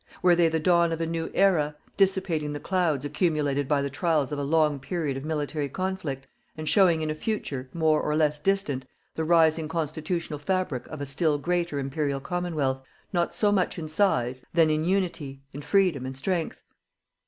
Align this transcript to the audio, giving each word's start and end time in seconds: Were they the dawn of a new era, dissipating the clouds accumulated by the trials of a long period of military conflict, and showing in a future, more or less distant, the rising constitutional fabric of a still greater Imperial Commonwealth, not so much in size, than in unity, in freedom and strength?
Were 0.23 0.35
they 0.35 0.49
the 0.49 0.59
dawn 0.59 0.91
of 0.91 0.99
a 0.99 1.05
new 1.05 1.29
era, 1.35 1.75
dissipating 1.95 2.53
the 2.53 2.59
clouds 2.59 3.05
accumulated 3.05 3.67
by 3.67 3.83
the 3.83 3.89
trials 3.91 4.31
of 4.31 4.39
a 4.39 4.43
long 4.43 4.79
period 4.79 5.15
of 5.15 5.23
military 5.23 5.69
conflict, 5.69 6.25
and 6.57 6.67
showing 6.67 7.01
in 7.01 7.11
a 7.11 7.13
future, 7.13 7.69
more 7.71 8.01
or 8.01 8.15
less 8.15 8.39
distant, 8.39 8.85
the 9.13 9.23
rising 9.23 9.67
constitutional 9.67 10.39
fabric 10.39 10.87
of 10.87 11.01
a 11.01 11.05
still 11.05 11.37
greater 11.37 11.77
Imperial 11.77 12.19
Commonwealth, 12.19 12.81
not 13.13 13.35
so 13.35 13.51
much 13.51 13.77
in 13.77 13.87
size, 13.87 14.43
than 14.55 14.71
in 14.71 14.85
unity, 14.85 15.43
in 15.53 15.61
freedom 15.61 16.07
and 16.07 16.17
strength? 16.17 16.63